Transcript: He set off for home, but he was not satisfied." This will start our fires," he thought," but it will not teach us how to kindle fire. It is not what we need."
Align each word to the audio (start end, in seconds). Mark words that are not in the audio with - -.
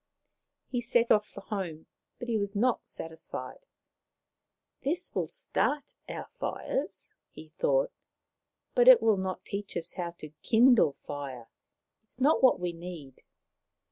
He 0.67 0.81
set 0.81 1.11
off 1.11 1.27
for 1.27 1.41
home, 1.41 1.85
but 2.17 2.27
he 2.27 2.35
was 2.39 2.55
not 2.55 2.87
satisfied." 2.89 3.67
This 4.83 5.13
will 5.13 5.27
start 5.27 5.93
our 6.09 6.25
fires," 6.39 7.11
he 7.29 7.49
thought," 7.59 7.91
but 8.73 8.87
it 8.87 8.99
will 8.99 9.17
not 9.17 9.45
teach 9.45 9.77
us 9.77 9.93
how 9.93 10.09
to 10.17 10.31
kindle 10.41 10.93
fire. 11.05 11.51
It 12.01 12.07
is 12.07 12.19
not 12.19 12.41
what 12.41 12.59
we 12.59 12.73
need." 12.73 13.21